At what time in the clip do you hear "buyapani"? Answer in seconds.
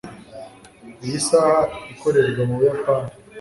2.59-3.11